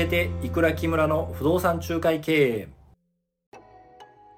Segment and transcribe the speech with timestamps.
[0.00, 2.68] えていくら木村の不動産仲介経営。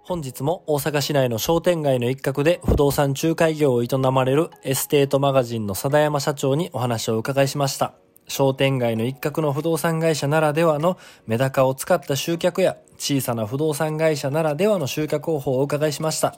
[0.05, 7.95] 本日も大阪市内の商店街の一角で不動産仲介業を営まれるエステートマガジンの貞山社長にお話をお伺いしました。
[8.27, 16.35] 商店街の一角の不動産会社ならではのメダカを使った集客や小さな不動産会社ならではの集客方法をお伺いしました。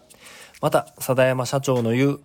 [0.61, 2.21] また貞山社長の言う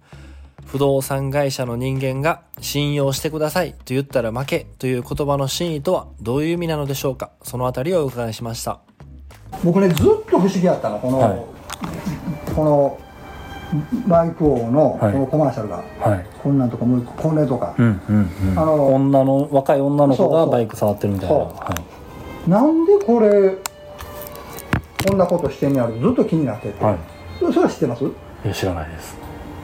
[0.72, 7.32] 不動産会社の人間が信用してくださいと言ったら負けという言葉の真意とはどういう意味なのでしょうか？
[7.42, 8.80] そのあたりをお伺いしました。
[9.64, 11.46] 僕ねずっと不思議やったのこの、はい。
[12.54, 13.00] この
[14.08, 15.16] バイク王のこはい。
[15.16, 16.26] のコマーシャルが、はい。
[16.44, 18.60] こんなんとかもうこれとか、うんうんうん。
[18.60, 21.36] あの女の若い女の子がバイク触ってるみたいな。
[21.36, 21.56] そう。
[21.56, 21.76] は
[22.48, 22.50] い。
[22.50, 23.56] なんでこれ
[25.08, 26.98] こんなことしてんやろずっと気になってて、はい。
[27.40, 28.04] それは知ってます？
[28.06, 28.08] い
[28.44, 29.18] や知らないです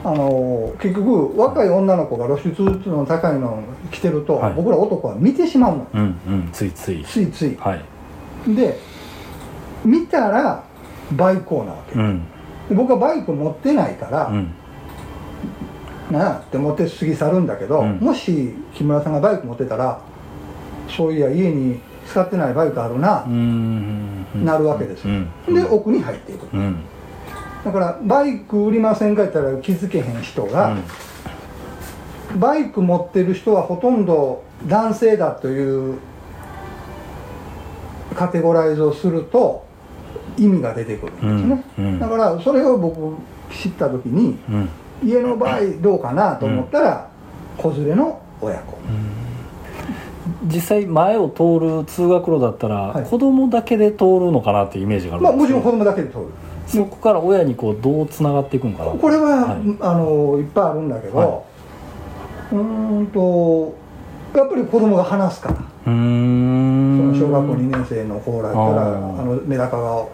[0.04, 4.54] あの結局若い女の子が露出の高いの着てると、はい。
[4.54, 5.86] 僕ら男は見てしまうの。
[5.94, 6.48] うんうん。
[6.52, 7.04] ついつい。
[7.04, 7.56] ついつい。
[7.56, 8.54] はい。
[8.54, 8.78] で
[9.84, 10.64] 見たら
[11.12, 12.22] バイク王なわけ、うん。
[12.68, 14.52] で僕はバイク持ってないから、うん。
[16.10, 17.98] なあって持って過ぎ去るんだけど、うん。
[17.98, 20.00] もし木村さんがバイク持ってたら
[20.88, 24.24] そういや家に使ってないバイクあるなう、ん。
[24.44, 25.14] なるわけですよ、
[25.48, 25.54] うん。
[25.54, 26.46] で奥に入っていく。
[26.52, 26.76] うん
[27.66, 30.76] だからバイク売りませんか言ったら気づけへん人が、
[32.38, 35.98] バイク持ってる人はほとんど男性だという
[38.14, 39.66] カテゴライズをすると
[40.38, 41.98] 意味が出てくるんですね、うんうん。
[41.98, 43.16] だからそれを僕
[43.52, 44.68] 知った時にうん。
[45.02, 47.10] 家の場合どうかなと思ったら、
[47.58, 48.78] 子連れの親子、
[50.44, 53.04] 実際前を通る通学路だったら、はい。
[53.04, 56.26] 子供だけで通るのかなっていうイメージがあるまあもちろん子供だけで通る
[56.66, 59.76] そこから親にこうどうつながっていくんかなこれは、はい。
[59.80, 61.42] あのいっぱいあるんだけど、は
[62.52, 63.74] うーんと
[64.36, 65.56] やっぱり子供が話すから。
[65.84, 67.12] そん。
[67.12, 70.06] の小学校2年生の子らやったらあのメダカが、は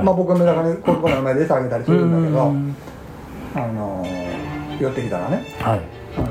[0.00, 0.02] い。
[0.02, 2.76] まあ僕はメダカに子供の名前で餌あげたりするんだけど、うん
[3.56, 4.04] あの
[4.80, 5.80] 寄ってきたらね、はい。
[6.16, 6.26] あの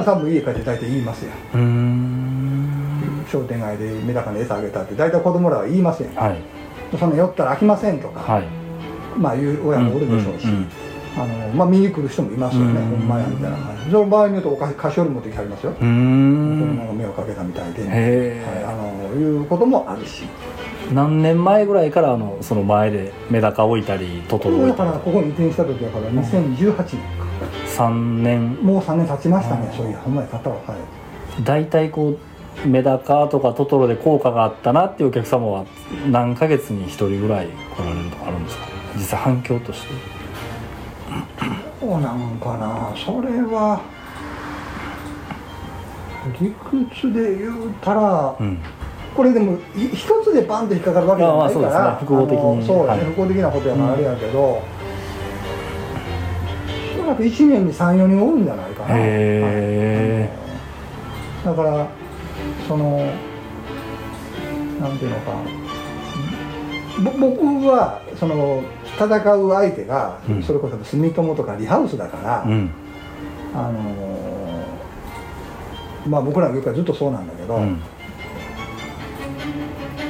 [0.00, 3.26] だから多分家帰って大体言いますようーん。
[3.30, 6.36] 商店街でメダカに餌あげたって大体子供らは言いますよ、はい
[6.98, 8.44] その寄ったら飽きませんとか、はい。
[9.18, 10.68] まあ言う親もおるでしょうし、うんうんうん
[11.18, 12.90] あのまあ見に来る人もいますよね、うん。
[12.90, 13.56] ほんまやみたいな。
[13.56, 16.60] 感じその場合によってお菓子折り持ってきはりますよ、子ん。
[16.60, 20.24] 供が目をかけたみたいで、はい、へあのいうこともあるし。
[20.90, 24.90] え何年前ぐらいからあのその前でメダカ置いたりトトロ置だいたり。
[24.90, 26.86] からここに移転した時だから2018年か、
[27.66, 28.54] 3年。
[28.56, 32.18] もう3年経ちましたねそういやほんまに経ったわはい大体こう
[32.64, 35.66] メダカとかトトロで効果があったなっていうお客様は
[36.10, 38.64] 何ヶ月に1人ぐらい来られるとかあるんですか？
[38.96, 39.88] 実際反響として。
[41.80, 42.92] そうなんかな。
[42.96, 43.80] それは
[46.40, 46.50] 理
[46.90, 48.58] 屈で言うたら、うん。
[49.14, 51.80] これでもい一つでバンと引っかかるわけじゃないから、まあまあそうですね。
[52.00, 52.66] 複合的に。
[52.66, 53.10] そうだね、はい。
[53.10, 54.62] 複合的なことやからあれやけど、お
[56.98, 58.88] そらく1年に34人おるんじゃないかな。
[58.98, 60.28] へ
[61.44, 61.86] だから
[62.66, 62.98] その
[64.80, 65.66] なんていうのか。
[67.02, 68.62] ぼ僕はその
[68.96, 70.42] 戦う相手が、うん。
[70.42, 72.70] それこそ住友とかリハウスだから、うん。
[73.54, 74.66] あの
[76.08, 77.82] まあ僕らの業界はずっとそうなんだけど、うん。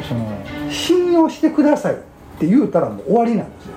[0.08, 1.96] その信用してくださいっ
[2.38, 3.74] て言うたらもう終わりなんですよ。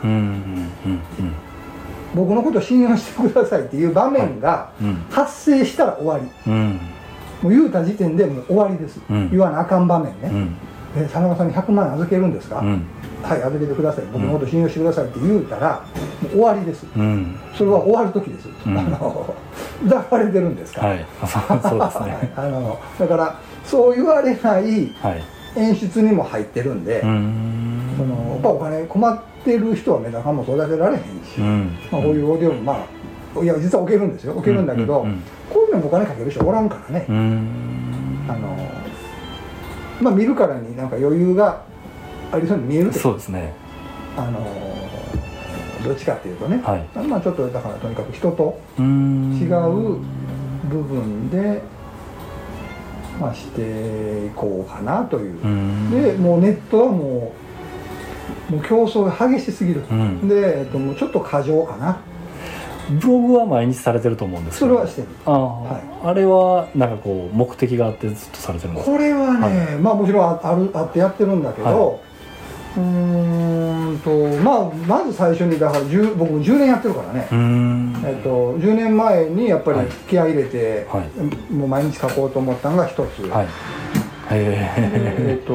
[2.15, 5.05] 僕のことを信用してくださいっていう場面がうん。
[5.09, 6.29] 発生したら終わり。
[6.47, 6.79] うん
[7.41, 9.29] もう言うた時点でもう終わりです、うん。
[9.29, 10.57] 言わなあかん場面ね、うん。
[10.95, 12.83] え佐山さんに100万円預けるんですか、うん。
[13.23, 14.05] はい預けてください。
[14.11, 15.85] 僕のこと信用してくださいって言うたら
[16.21, 16.85] もう終わりです。
[16.95, 17.35] うん。
[17.55, 18.77] それは終わる時です、うん。
[18.77, 19.35] あの
[19.85, 21.05] 疑われてるんですか、はい。
[21.25, 22.09] そうですはい。
[22.09, 25.23] ねあのだからそう言われないはい。
[25.55, 27.95] 演出にも入ってるんで、うーん。
[27.97, 31.77] そのやっぱお金困ってる人はメダカも育てられへんし、うん。
[31.91, 34.33] まあ、こういうオーディオもまあいや実は置けるんですよ。
[34.33, 35.09] 置けるんだけど、うんうん。
[35.09, 35.23] うん
[35.77, 37.05] にお金かける人おらんからね、
[38.27, 38.57] あの
[40.01, 41.61] まあ見るからになんか余裕が
[42.31, 43.53] ありそうに見えるそうですね。
[44.17, 44.45] あの
[45.83, 47.07] どっちかっていうとね、はい。
[47.07, 49.99] まあちょっとだからとにかく人と違う
[50.69, 51.61] 部分で、
[53.19, 55.41] まあ、していこうかなという。
[55.41, 55.91] う、ん。
[55.91, 57.33] でもうネットはも
[58.49, 60.27] うもう競争が激しすぎる、うん。
[60.27, 62.01] で、えっと、もうちょっと過剰かな
[62.89, 64.71] ブログは毎日されてると思うんですけど。
[64.71, 65.07] それはしてる。
[65.25, 65.81] ああ、はい。
[66.03, 68.91] あれはなんかこう目的があってずっとされてるんですか？
[68.91, 71.99] これはね、まあもちろんああるあってやってるんだけど、は
[72.77, 74.09] うーんと
[74.43, 78.03] まあまず最初にだから10僕も10年やってるからね、うーん。
[78.05, 79.87] えっと、10年前にやっぱりはい。
[80.07, 81.53] 気合い入れて、はい。
[81.53, 83.47] もう毎日書こうと思ったのが一つ、はい。
[84.31, 84.71] え
[85.17, 85.53] へっと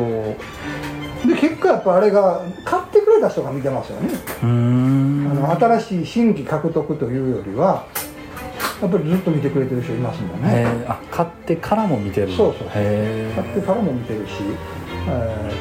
[1.26, 4.08] で結果やっぱあれが買ってくれた人が見てますよね。
[4.42, 5.28] えうん。
[5.30, 7.86] あの新しい新規獲得というよりは
[8.82, 10.50] やっぱりずっと見てくれてる人いますもんへね
[10.82, 12.68] えあ買ってからも見てるそうそう。
[12.74, 14.32] へ買ってえからも見てるし、
[15.08, 15.52] え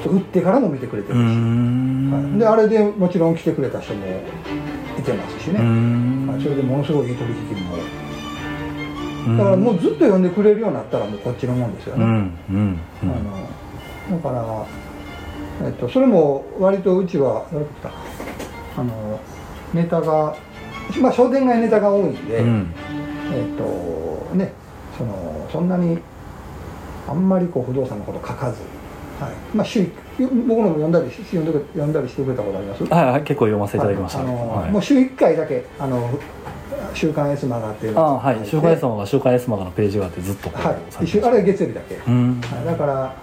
[0.00, 2.10] ー、と売ってからも見てくれてうるし、ん。
[2.10, 2.38] はい。
[2.38, 4.06] であれでもちろん来てくれた人も
[4.98, 6.26] いてますしうね、ん。
[6.28, 6.42] はい。
[6.42, 7.36] それでものすごいいい取引
[7.68, 7.76] も。
[9.26, 9.38] うん。
[9.38, 12.78] だからもうずっと呼んでくれるようになったらもうこっちのもんですよね、うんうんうん。
[13.02, 13.48] あの
[14.10, 14.66] だから、
[15.66, 17.46] えっと、それも割とうちは
[18.76, 19.20] あの
[19.72, 20.36] ネタが、
[21.00, 22.74] まあ、商店街ネタが多いんで、うん。
[23.32, 24.52] えっとね
[24.98, 25.98] そのそんなに
[27.08, 28.62] あんまりこう不動産のこと書かず、
[29.20, 29.32] はい。
[29.56, 30.28] まあ、週一僕
[30.62, 32.84] のも読んだりし読んでくれ読んだりしてくれたことあります？
[32.84, 34.20] はいはい結構読ませていただきました。
[34.20, 34.70] あの、はい。
[34.70, 36.08] もう週1回だけあの
[36.94, 38.38] 「週刊エスマガ」っていうあのをはい。
[38.44, 41.04] 週刊エスマガ週刊エスマガのページがあってずっとはい。
[41.04, 42.40] 一週あれは月曜日だけ、うん。
[42.40, 42.64] はい。
[42.66, 43.14] だから、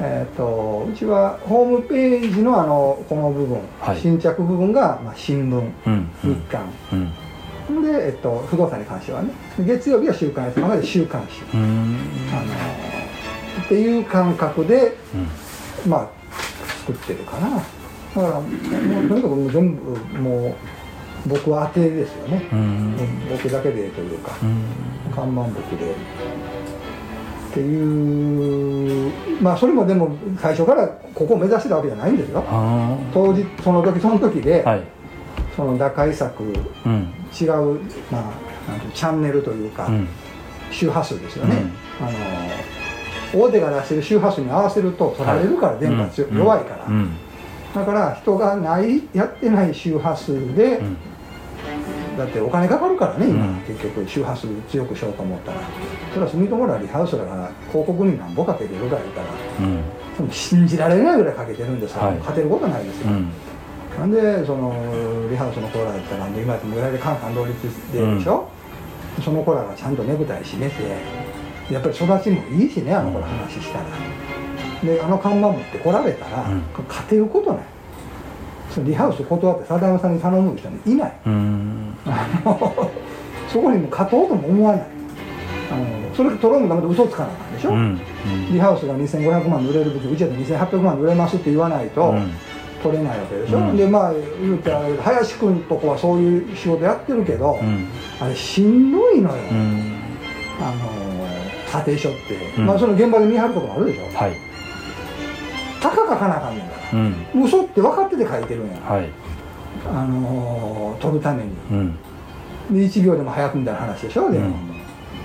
[0.00, 4.00] えー、とうちはホームページのあのこの部分、はい。
[4.00, 7.82] 新着部分が、まあ、新聞うん日刊、うん。
[7.82, 11.96] で、えっと、不動産に関してはね月曜日は週刊エスマガで週刊誌、うん。
[12.32, 12.52] あの
[13.64, 14.96] っていう感覚で
[15.84, 15.90] うん。
[15.90, 16.08] まあ
[16.80, 17.56] 作ってるかな。
[17.56, 17.62] だか
[18.14, 18.46] らも
[19.02, 20.54] うとにかくもう全部もう
[21.28, 22.96] 僕は当てですよね、うん。
[23.30, 24.64] 僕だけでというか、うん。
[25.14, 25.94] 看板僕で
[27.58, 29.12] っていう
[29.42, 32.44] まあそれもでも最初からここを目指してたわけじゃないんですよ。
[32.46, 34.82] あ当時その時その時で、あはい。
[35.56, 36.40] その打開策
[36.86, 37.12] うん。
[37.38, 38.32] 違う、ま
[38.68, 40.08] あ、なんてチャンネルというか、うん。
[40.70, 41.64] 周波数ですよね、
[42.00, 42.04] あ
[43.34, 46.38] の大手が出してる周波数に合わせると取られるから、電波強うん。
[46.38, 47.16] 弱いから、うん。
[47.74, 50.96] だから人がないやってない周波数で、うん
[52.18, 53.54] だってお金かかるからね今、うん。
[53.60, 55.60] 結局周波数強くしようと思ったら。
[56.12, 59.26] それは住友ラリーハウスらが広告に何ぼかけてるか言うたら。
[60.22, 60.30] うん。
[60.30, 62.16] 信じられないぐらいかけてるんですから、はい。
[62.18, 63.30] 勝てることないですよ、うん。
[63.98, 64.74] なんでその
[65.30, 67.62] リハウスのコーラだったら今やってもぐらいでカンカン同率
[67.92, 68.48] ででしょ、
[69.24, 70.82] そのコーラがちゃんとネクタイ締めて
[71.72, 73.86] やっぱり育ちもいいしねあの子の話したら、
[74.82, 76.62] であの看板持って来られたら、うん。
[76.88, 77.62] 勝てることない
[78.78, 81.12] そのリハウス断って貞山さんに頼む人もいない。
[81.26, 81.94] うん。
[82.06, 82.90] あ の
[83.48, 84.82] そこにも勝とうとも思わない。
[85.70, 88.00] あのそれ取ろうもダメで嘘つかなあかんでしょ、うん
[88.52, 92.30] リハウスが2500万で売れる時うちだと2800万で売れますって言わないと、うん
[92.82, 97.86] 取れないわけでしょ、うんでまあ言うたら林君とこはそういう仕事やってるけど、うん
[98.20, 99.92] あれしんどいのよ、うん
[100.60, 100.74] あの
[101.66, 102.18] 査定書って、
[102.56, 104.16] うんまあその現場で見張ることもあるでしょ？
[104.16, 104.32] はい。
[105.82, 107.44] 高書かなあかんねんうん。
[107.44, 109.08] 嘘って分かってて書いてるんや、はい。
[109.86, 111.50] あの取るために。
[111.70, 111.96] うん。
[112.70, 114.30] で1秒でも早くみたいな話でしょ？
[114.30, 114.56] でも、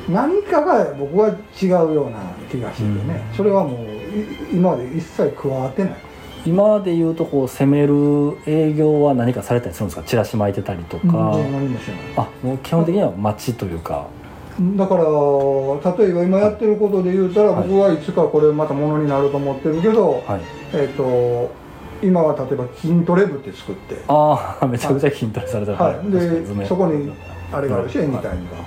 [0.10, 1.30] 何かが僕は
[1.62, 2.20] 違うような
[2.50, 3.36] 気がしててね、うん。
[3.36, 5.96] それはもうい今まで一切加わってない。
[6.46, 10.04] 今で言うとこう攻める営業は何かされたりするんですか？
[10.06, 11.16] チラシ巻いてたりとか、うん。
[12.18, 14.08] あもう基本的には街というか。
[14.76, 15.10] だから例
[16.12, 17.68] えば今やってることで言うたら、はい。
[17.68, 20.42] 僕はいつかこれまたものになると思ってるけど、はい
[20.74, 21.52] えっ、と
[22.02, 23.98] 今は例えば筋トレ部って作って。
[24.08, 25.78] ああ めちゃくちゃ筋トレされてる。
[25.78, 26.20] はい、確かに。
[26.20, 27.14] 図で面そこに
[27.52, 28.08] あれがあるし、はい。
[28.08, 28.58] エニタイムが、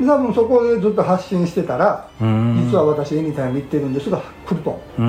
[0.00, 5.08] で多分そこでずっと発信してたら、実は私エニタイム行ってるんですが来ると、うーん。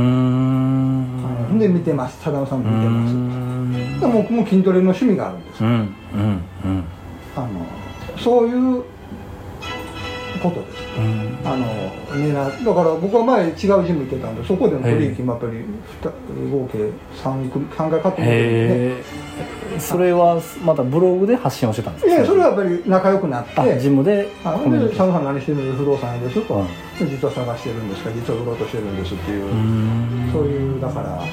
[1.51, 2.19] うんで見てます。
[2.19, 3.99] 貞野さんも見てます、ん。
[3.99, 5.69] でも僕も筋トレの趣味があるんです、うん。
[5.69, 5.75] うん。
[5.75, 6.83] うん。
[7.35, 7.47] あの
[8.17, 8.83] そういう
[10.39, 10.83] ことです。
[10.97, 11.37] うん。
[11.45, 11.65] あの
[12.15, 15.65] 狙だから僕は前違うジム行ってたんでそこでも取引もやっぱり
[16.35, 16.89] 二合計
[17.21, 23.59] 3, 組3回買ってもらってそれはまたブログで発信をしてたんですかいやそれはやっぱり仲良くなって。
[23.59, 24.29] あジムで。
[24.43, 26.29] あで佐野さん何してるんです不動産屋で。
[26.31, 26.67] すと、うん。
[26.67, 30.29] で実は探してるんですか実は売ろうとしてるんですっていう、うーん。
[30.31, 31.23] そういうだから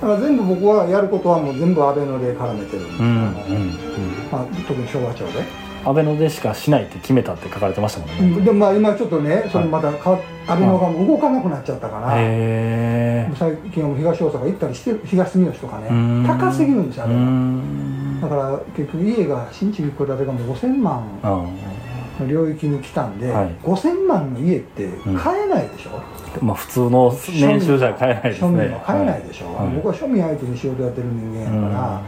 [0.00, 3.26] だから全部僕はやることはもう全部アベノで絡めてるんです、うんうんうん。
[4.32, 5.44] あのまあ、特に昭和町で、
[5.84, 13.32] アベノでしかしないって決めたって書かれてましたもんね、でもまあ今ちょっとねそれまたか、アベノがもう動かなくなっちゃったから、へえ。
[13.34, 16.24] 最近東大阪行ったりしてる東住吉とかねうん。
[16.26, 17.20] 高すぎるんですよあれが。
[17.20, 18.20] ん。
[18.20, 23.54] だから結局家が新築一戸建てがもう5000万あの領域に来たんで、はい。
[23.62, 26.02] 5000万の家って買えないでしょ、
[26.44, 28.48] まあ普通の年収じゃ買えないですね。
[28.48, 29.74] 庶民は買えないでしょ、はい。
[29.74, 32.02] 僕は庶民相手に仕事やってる人間やから、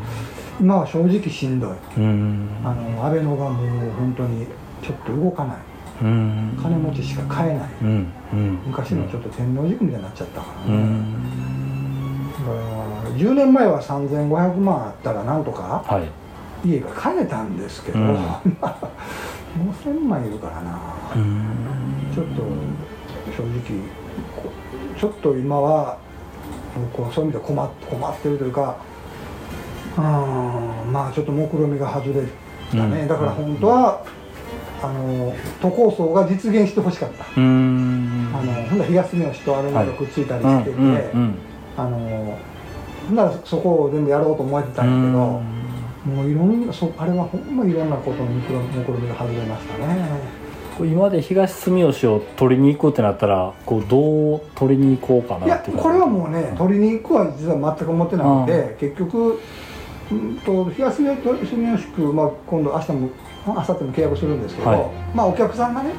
[0.61, 1.71] 今は正直しんどい。
[1.99, 2.49] うん。
[2.65, 4.47] あの安倍のがもう本当に
[4.83, 5.57] ちょっと動かない。
[6.03, 6.59] うん。
[6.61, 7.69] 金持ちしか買えない。
[7.83, 8.13] うん。
[8.33, 8.59] うん。
[8.67, 11.13] 昔のちょっと天王寺区みたいになっちゃったからうね、ん。
[12.33, 15.99] だから10年前は3500万あったらなんとかは
[16.65, 16.69] い。
[16.69, 18.07] 家が買えたんですけど、うん。
[18.07, 18.23] 今
[19.85, 20.79] 5000万いるからな、
[21.17, 22.15] うん。
[22.15, 22.43] ちょっと
[23.37, 23.83] 正直
[24.99, 25.99] ちょっと今は
[26.93, 28.92] こうそういう意味で困っ困ってるというかうん
[30.01, 32.23] まあちょっと目論みが外れ
[32.71, 33.09] たね、うん。
[33.09, 34.05] だから本当は、
[34.83, 38.31] あの都構想が実現してほしかった、うん。
[38.35, 41.35] あのほんなら東住吉とあれがくっついたりしてて、うんうん
[41.77, 42.39] あの
[43.09, 45.19] ほんならそこを全部やろうと思ってたんやけど、
[46.15, 50.43] もういろんなそあれはほんまいろんなことの目論目論みが外れましたね。
[50.77, 55.79] これ今まで東住吉を取りに行くってなったらこうどう取りに行こうかいやなっていう。
[55.79, 59.41] これはもうね取りに行くは実は全く思ってなくて、結局
[60.13, 63.11] うんと東住吉区、まあ、今度明日も
[63.47, 64.87] 明後日も契約するんですけど、はい。
[65.15, 65.91] まあお客さんがね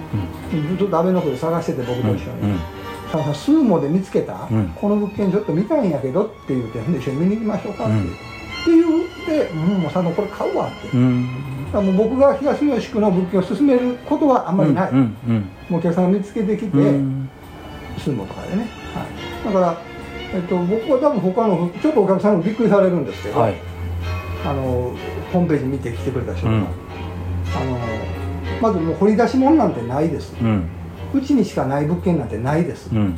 [0.53, 0.77] うん。
[0.77, 4.69] ずっと安倍の区で探してて僕と一緒に、スーモで見つけた、うん。
[4.75, 7.97] この物件ちょっと見たいんやけどって言って一緒に見に行きましょうかって,、う。
[7.97, 8.01] ん。
[8.03, 8.13] って
[9.27, 11.27] 言って「うんもう佐野これ買うわ」って、うん。
[11.73, 14.97] もう僕が東吉区の物件を進めることはあんまりない、うん。
[15.27, 15.49] うん。
[15.69, 17.29] もうお客さんが見つけてきて、うん。
[17.97, 19.05] スーモとかでね、は
[19.51, 19.77] い、だから、
[20.33, 23.53] えっと、僕は多分他のちょっとお客さんもびっくりされるんですけど、はい
[24.45, 24.95] あの
[25.31, 26.61] ホームページ見て来てくれた人が、うん。
[26.61, 26.67] あの
[28.61, 30.33] まずもう掘り出し物なんてないです。
[31.13, 33.17] うちにしかない物件なんてないです、うん。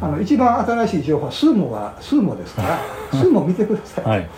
[0.00, 2.78] あの一番新しい情報はスーモがスーモですから
[3.12, 4.28] スーモ見てください、はい。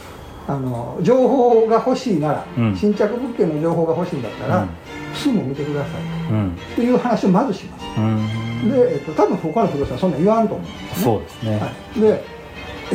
[0.49, 2.77] あの情報が欲しいなら、うん。
[2.77, 4.69] 新着物件の情報が欲しいんだったら、うん。
[5.15, 6.33] スーモ見てください。
[6.33, 6.49] うん。
[6.49, 7.85] っていう話をまずします。
[7.97, 8.71] うん。
[8.71, 11.05] で、えっと、多分他の不動産はそんな言わんと思うんですね。
[11.05, 11.59] そうですね。
[11.59, 12.25] はい、で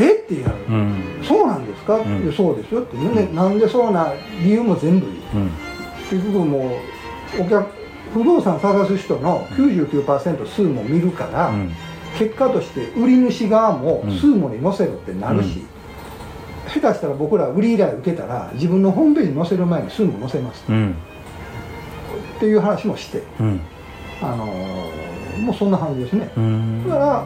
[0.03, 0.13] え？
[0.13, 1.03] って言ううん。
[1.23, 2.23] そうなんですか、ん。
[2.23, 5.45] いやそうですよって、ねなんでそうな理由も全部言う。
[5.45, 5.51] うん。
[6.09, 6.77] 結局も
[7.39, 7.67] うお客
[8.13, 11.71] 不動産探す人の99%数も見るから、うん。
[12.17, 14.17] 結果として売り主側もうん。
[14.17, 15.63] 数もに載せろってなるし、
[16.67, 20.95] 下手したら僕ら売り依頼受けたら自分のホームページに載せる前に数も載せますうん。
[22.37, 23.61] っていう話もして、うん。
[24.21, 26.29] あのーもうそんな感じですね。
[26.35, 26.83] うん。
[26.89, 27.25] だから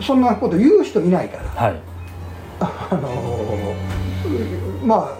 [0.00, 1.44] そんなこと言う人いないから。
[1.68, 1.80] はい。
[2.60, 5.18] あのーまあ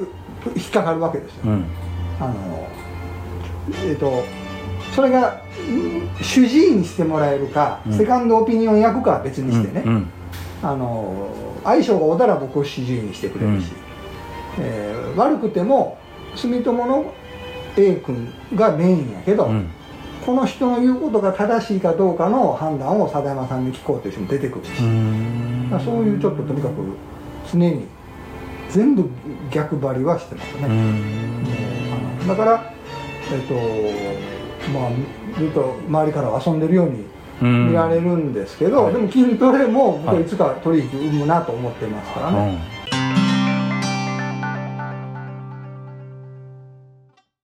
[0.54, 1.64] 引っかかるわけですよ、うん。
[2.20, 2.68] あの
[3.84, 4.24] えっ、と
[4.94, 7.98] それがうん主治医にしてもらえるか、うん。
[7.98, 10.08] セカンドオピニオン役かは別にしてね、うん
[10.62, 11.28] あの
[11.64, 13.72] 相性が合うたら僕を主治医にしてくれるし、
[14.60, 15.98] えー悪くても
[16.34, 17.12] 住友の
[17.76, 19.68] A 君がメインやけど、うん
[20.26, 26.74] この人の言うことが正しいかどうかの判断を佐田山さんに聞こうという人も出てくるし、そういうちょっととにかく
[27.52, 27.86] 常に
[28.68, 29.08] 全部
[29.52, 30.68] 逆張りはしてますね。
[32.24, 32.72] うだから、
[33.32, 33.54] えっと
[34.72, 34.90] まあ、
[35.38, 37.06] ずっと周りからは遊んでるように
[37.42, 37.68] うん。
[37.68, 38.94] 見られるんですけど、はい。
[38.94, 40.16] でも筋トレも僕はい。
[40.16, 42.75] はいつか取引生むなと思ってますからね、うん